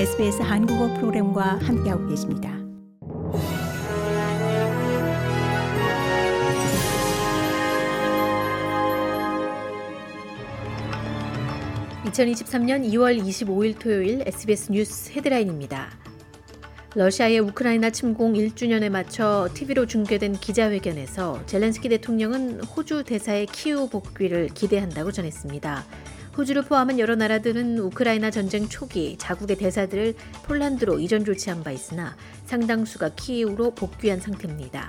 SBS 0.00 0.40
한국어 0.40 0.94
프로그램과 0.94 1.58
함께하고 1.58 2.08
계십니다. 2.08 2.56
(2023년 12.06 12.90
2월 12.90 13.22
25일) 13.22 13.78
토요일 13.78 14.22
SBS 14.26 14.72
뉴스 14.72 15.12
헤드라인입니다. 15.12 15.90
러시아의 16.94 17.40
우크라이나 17.40 17.90
침공 17.90 18.32
1주년에 18.32 18.88
맞춰 18.88 19.50
TV로 19.52 19.84
중계된 19.84 20.32
기자회견에서 20.32 21.44
젤렌스키 21.44 21.90
대통령은 21.90 22.64
호주 22.64 23.04
대사의 23.04 23.44
키우 23.48 23.90
복귀를 23.90 24.48
기대한다고 24.48 25.12
전했습니다. 25.12 25.84
호주를 26.36 26.62
포함한 26.62 26.98
여러 26.98 27.16
나라들은 27.16 27.78
우크라이나 27.78 28.30
전쟁 28.30 28.68
초기 28.68 29.16
자국의 29.18 29.56
대사들을 29.56 30.14
폴란드로 30.44 30.98
이전 31.00 31.24
조치한 31.24 31.62
바 31.62 31.70
있으나 31.70 32.16
상당수가 32.46 33.10
키이우로 33.16 33.72
복귀한 33.72 34.20
상태입니다. 34.20 34.88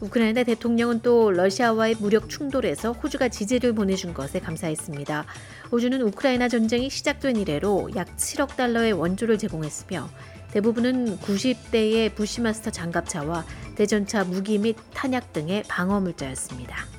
우크라이나 0.00 0.42
대통령은 0.42 1.00
또 1.00 1.30
러시아와의 1.30 1.96
무력 1.98 2.28
충돌에서 2.28 2.92
호주가 2.92 3.28
지지를 3.28 3.72
보내준 3.74 4.12
것에 4.12 4.40
감사했습니다. 4.40 5.24
호주는 5.72 6.02
우크라이나 6.02 6.48
전쟁이 6.48 6.90
시작된 6.90 7.36
이래로 7.36 7.90
약 7.96 8.16
7억 8.16 8.56
달러의 8.56 8.92
원조를 8.92 9.38
제공했으며 9.38 10.10
대부분은 10.52 11.18
90대의 11.18 12.14
부시마스터 12.14 12.70
장갑차와 12.70 13.44
대전차 13.74 14.24
무기 14.24 14.58
및 14.58 14.76
탄약 14.92 15.32
등의 15.32 15.64
방어 15.68 16.00
물자였습니다. 16.00 16.93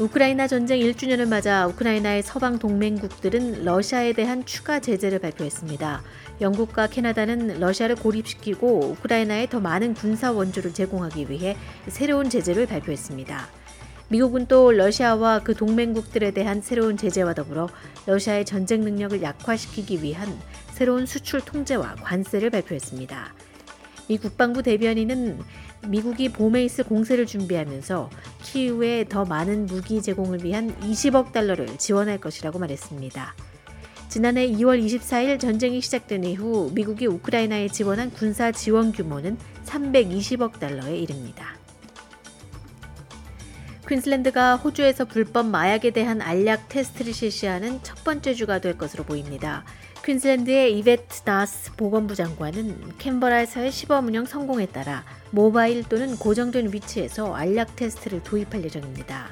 우크라이나 0.00 0.48
전쟁 0.48 0.80
1주년을 0.80 1.28
맞아 1.28 1.68
우크라이나의 1.68 2.24
서방 2.24 2.58
동맹국들은 2.58 3.64
러시아에 3.64 4.12
대한 4.12 4.44
추가 4.44 4.80
제재를 4.80 5.20
발표했습니다. 5.20 6.02
영국과 6.40 6.88
캐나다는 6.88 7.60
러시아를 7.60 7.94
고립시키고 7.94 8.96
우크라이나에 8.98 9.48
더 9.48 9.60
많은 9.60 9.94
군사 9.94 10.32
원조를 10.32 10.74
제공하기 10.74 11.30
위해 11.30 11.56
새로운 11.86 12.28
제재를 12.28 12.66
발표했습니다. 12.66 13.46
미국은 14.08 14.46
또 14.48 14.72
러시아와 14.72 15.44
그 15.44 15.54
동맹국들에 15.54 16.32
대한 16.32 16.60
새로운 16.60 16.96
제재와 16.96 17.34
더불어 17.34 17.68
러시아의 18.06 18.46
전쟁 18.46 18.80
능력을 18.80 19.22
약화시키기 19.22 20.02
위한 20.02 20.28
새로운 20.72 21.06
수출 21.06 21.40
통제와 21.40 21.94
관세를 22.02 22.50
발표했습니다. 22.50 23.32
미 24.08 24.18
국방부 24.18 24.62
대변인은 24.62 25.40
미국이 25.88 26.28
봄에 26.28 26.64
있을 26.64 26.84
공세를 26.84 27.26
준비하면서 27.26 28.10
키우에 28.42 29.06
더 29.08 29.24
많은 29.24 29.66
무기 29.66 30.02
제공을 30.02 30.44
위한 30.44 30.74
20억 30.80 31.32
달러를 31.32 31.78
지원할 31.78 32.18
것이라고 32.18 32.58
말했습니다. 32.58 33.34
지난해 34.08 34.46
2월 34.48 34.84
24일 34.84 35.40
전쟁이 35.40 35.80
시작된 35.80 36.24
이후 36.24 36.70
미국이 36.72 37.06
우크라이나에 37.06 37.68
지원한 37.68 38.10
군사 38.10 38.52
지원 38.52 38.92
규모는 38.92 39.36
320억 39.64 40.60
달러에 40.60 40.96
이릅니다. 40.96 41.56
퀸슬랜드가 43.88 44.56
호주에서 44.56 45.04
불법 45.04 45.46
마약에 45.46 45.90
대한 45.90 46.22
알약 46.22 46.68
테스트를 46.68 47.12
실시하는 47.12 47.80
첫 47.82 48.02
번째 48.04 48.34
주가 48.34 48.58
될 48.58 48.78
것으로 48.78 49.04
보입니다. 49.04 49.64
퀸슬랜드의 50.04 50.78
이베트 50.78 51.22
나스 51.24 51.76
보건부 51.76 52.14
장관은 52.14 52.98
캔버라에서의 52.98 53.72
시범 53.72 54.06
운영 54.06 54.26
성공에 54.26 54.66
따라 54.66 55.02
모바일 55.30 55.82
또는 55.82 56.16
고정된 56.16 56.74
위치에서 56.74 57.34
알약 57.34 57.74
테스트를 57.74 58.22
도입할 58.22 58.62
예정입니다. 58.64 59.30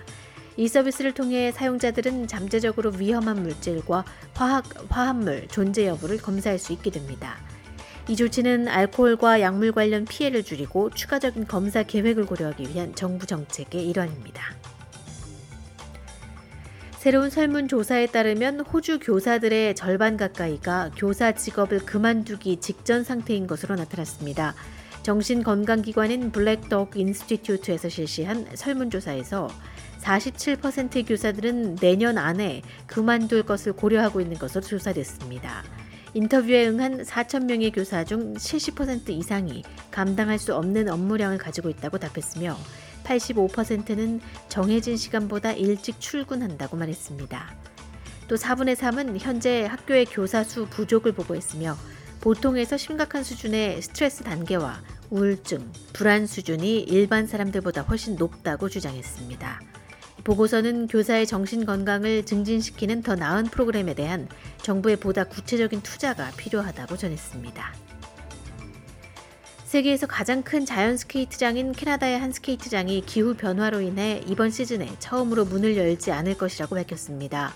이 0.57 0.69
서비스를 0.69 1.13
통해 1.13 1.53
사용자들은 1.53 2.27
잠재적으로 2.27 2.91
위험한 2.97 3.43
물질과 3.43 4.05
화학, 4.33 4.65
화합물 4.89 5.47
존재 5.49 5.87
여부를 5.87 6.17
검사할 6.17 6.59
수 6.59 6.73
있게 6.73 6.91
됩니다. 6.91 7.37
이 8.09 8.17
조치는 8.17 8.67
알코올과 8.69 9.43
약물 9.43 9.73
관련 9.73 10.07
피해를 10.07 10.43
줄이고 10.43 10.89
추가적인 10.89 11.49
검사 11.49 11.83
계획을 11.83 12.25
고려하기 12.25 12.71
위한 12.71 12.95
정부 12.95 13.27
정책의 13.27 13.89
일환입니다. 13.91 14.55
새로운 17.03 17.31
설문조사에 17.31 18.07
따르면 18.07 18.61
호주 18.61 19.01
교사들의 19.01 19.75
절반 19.75 20.17
가까이가 20.17 20.93
교사 20.97 21.33
직업을 21.33 21.81
그만두기 21.81 22.61
직전 22.61 23.03
상태인 23.03 23.49
것으로 23.49 23.75
나타났습니다. 23.75 24.55
정신건강기관인 25.03 26.31
블랙덕 26.31 26.97
인스티튜트에서 26.97 27.89
실시한 27.89 28.47
설문조사에서 28.55 29.49
47%의 30.01 31.05
교사들은 31.05 31.75
내년 31.75 32.19
안에 32.19 32.63
그만둘 32.87 33.43
것을 33.43 33.73
고려하고 33.73 34.21
있는 34.21 34.39
것으로 34.39 34.63
조사됐습니다. 34.63 35.65
인터뷰에 36.15 36.69
응한 36.69 37.03
4,000명의 37.03 37.75
교사 37.75 38.05
중 38.05 38.35
70% 38.35 39.09
이상이 39.09 39.65
감당할 39.91 40.39
수 40.39 40.55
없는 40.55 40.89
업무량을 40.89 41.39
가지고 41.39 41.69
있다고 41.69 41.99
답했으며 41.99 42.57
85%는 43.19 44.21
정해진 44.49 44.97
시간보다 44.97 45.53
일찍 45.53 46.01
출근한다고 46.01 46.77
말했습니다. 46.77 47.55
또 48.29 48.37
4분의 48.37 48.77
3은 48.77 49.17
현재 49.19 49.65
학교의 49.67 50.07
교사 50.07 50.45
수 50.45 50.67
부족을 50.67 51.13
보고했으며 51.13 51.77
보통에서 52.21 52.77
심각한 52.77 53.25
수준의 53.25 53.83
스트레스 53.83 54.23
단계와 54.23 54.81
우울증, 55.11 55.71
불안 55.93 56.27
수준이 56.27 56.81
일반 56.81 57.27
사람들보다 57.27 57.83
훨씬 57.83 58.17
높다고 58.17 58.69
주장했습니다. 58.69 59.61
보고서는 60.25 60.87
교사의 60.87 61.27
정신 61.27 61.67
건강을 61.67 62.25
증진시키는 62.25 63.03
더 63.03 63.17
나은 63.17 63.45
프로그램에 63.47 63.95
대한 63.95 64.29
정부의 64.63 64.97
보다 64.97 65.25
구체적인 65.25 65.83
투자가 65.83 66.31
필요하다고 66.37 66.97
전했습니다. 66.97 67.92
세계에서 69.73 70.07
가장 70.07 70.43
큰 70.43 70.67
자연 70.67 70.99
스케이트장인 70.99 71.73
캐나다의 71.73 72.19
한 72.19 72.31
스케이트장이 72.31 73.05
기후 73.07 73.33
변화로 73.33 73.81
인해 73.81 74.21
이번 74.27 74.51
시즌에 74.51 74.87
처음으로 74.99 75.47
문을 75.47 75.79
열지 75.79 76.13
않을 76.13 76.37
것이라고 76.37 76.75
밝혔습니다. 76.75 77.55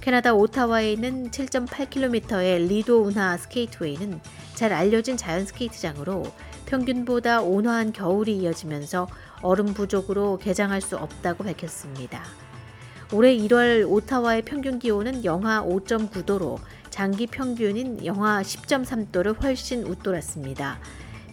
캐나다 0.00 0.34
오타와에 0.34 0.94
있는 0.94 1.30
7.8km의 1.30 2.66
리도 2.66 3.04
운하 3.04 3.36
스케이트웨이는 3.36 4.20
잘 4.56 4.72
알려진 4.72 5.16
자연 5.16 5.46
스케이트장으로 5.46 6.24
평균보다 6.66 7.42
온화한 7.42 7.92
겨울이 7.92 8.38
이어지면서 8.38 9.06
얼음 9.42 9.66
부족으로 9.66 10.38
개장할 10.38 10.80
수 10.80 10.96
없다고 10.96 11.44
밝혔습니다. 11.44 12.24
올해 13.12 13.36
1월 13.36 13.88
오타와의 13.88 14.42
평균 14.42 14.80
기온은 14.80 15.24
영하 15.24 15.62
5.9도로 15.62 16.58
장기 16.90 17.28
평균인 17.28 18.04
영하 18.04 18.42
10.3도를 18.42 19.40
훨씬 19.40 19.84
웃돌았습니다. 19.84 20.80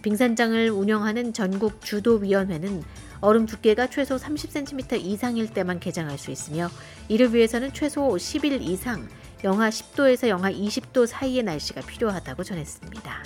빙상장을 0.02 0.70
운영하는 0.70 1.32
전국 1.32 1.84
수도위원회는 1.84 2.82
얼음 3.20 3.46
두께가 3.46 3.88
최소 3.88 4.16
30cm 4.16 5.00
이상일 5.00 5.52
때만 5.52 5.78
개장할 5.78 6.18
수 6.18 6.30
있으며 6.30 6.68
이를 7.08 7.34
위해서는 7.34 7.72
최소 7.72 8.08
10일 8.08 8.62
이상 8.62 9.08
영하 9.44 9.68
10도에서 9.68 10.28
영하 10.28 10.50
20도 10.50 11.06
사이의 11.06 11.42
날씨가 11.42 11.82
필요하다고 11.82 12.44
전했습니다. 12.44 13.24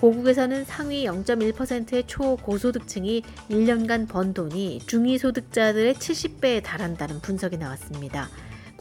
고국에서는 0.00 0.64
상위 0.64 1.04
0.1%의 1.06 2.04
초고소득층이 2.08 3.22
1년간 3.50 4.08
번 4.08 4.34
돈이 4.34 4.80
중위소득자들의 4.86 5.94
70배에 5.94 6.62
달한다는 6.62 7.20
분석이 7.20 7.56
나왔습니다. 7.56 8.28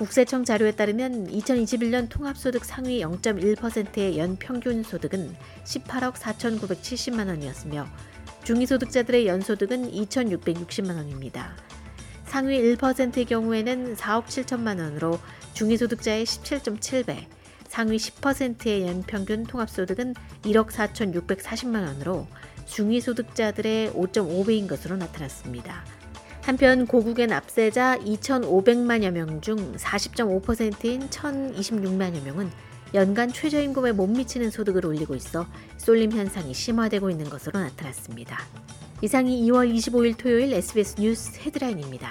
국세청 0.02 0.44
자료에 0.44 0.72
따르면 0.72 1.28
2021년 1.28 2.10
통합소득 2.10 2.66
상위 2.66 3.02
0.1%의 3.02 4.18
연평균 4.18 4.82
소득은 4.82 5.36
18억 5.64 6.14
4,970만 6.14 7.28
원이었으며 7.28 7.86
중위소득자들의 8.44 9.28
연소득은 9.28 9.92
2,660만 9.92 10.96
원입니다. 10.96 11.56
상위 12.26 12.60
1%의 12.60 13.26
경우에는 13.26 13.96
4억 13.96 14.26
7천만 14.26 14.80
원으로 14.80 15.20
중위소득자의 15.54 16.26
17.7배, 16.26 17.28
상위 17.68 17.98
10%의 17.98 18.88
연평균 18.88 19.44
통합소득은 19.44 20.16
1억 20.42 20.72
4,640만 20.72 21.86
원으로 21.86 22.26
중위소득자들의 22.66 23.92
5.5배인 23.92 24.68
것으로 24.68 24.98
나타났습니다. 24.98 26.01
한편 26.44 26.88
고국의 26.88 27.28
납세자 27.28 28.00
2,500만여 28.00 29.12
명 29.12 29.42
중 29.42 29.76
40.5%인 29.76 31.10
1,026만여 31.10 32.24
명은 32.24 32.50
연간 32.94 33.32
최저임금에 33.32 33.94
못 33.94 34.08
미치는 34.08 34.50
소득을 34.50 34.86
올리고 34.86 35.16
있어 35.16 35.46
쏠림 35.78 36.12
현상이 36.12 36.54
심화되고 36.54 37.10
있는 37.10 37.30
것으로 37.30 37.60
나타났습니다. 37.60 38.38
이상이 39.02 39.42
2월 39.50 39.74
25일 39.74 40.18
토요일 40.18 40.54
SBS 40.54 40.96
뉴스 41.00 41.40
헤드라인입니다. 41.40 42.10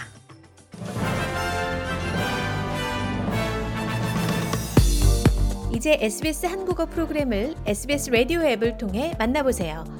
이제 5.72 5.98
SBS 6.00 6.46
한국어 6.46 6.86
프로그램을 6.86 7.54
SBS 7.66 8.10
라디오 8.10 8.42
앱을 8.42 8.76
통해 8.78 9.14
만나보세요. 9.18 9.99